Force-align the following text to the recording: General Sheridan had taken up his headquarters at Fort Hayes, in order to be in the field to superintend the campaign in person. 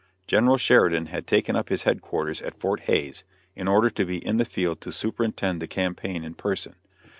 General 0.25 0.57
Sheridan 0.57 1.05
had 1.09 1.27
taken 1.27 1.55
up 1.55 1.69
his 1.69 1.83
headquarters 1.83 2.41
at 2.41 2.59
Fort 2.59 2.79
Hayes, 2.87 3.23
in 3.55 3.67
order 3.67 3.91
to 3.91 4.03
be 4.03 4.17
in 4.17 4.37
the 4.37 4.45
field 4.45 4.81
to 4.81 4.91
superintend 4.91 5.61
the 5.61 5.67
campaign 5.67 6.23
in 6.23 6.33
person. 6.33 6.73